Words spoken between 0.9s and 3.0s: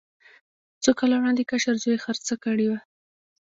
کاله وړاندې کشر زوی یې خرڅه کړې وه.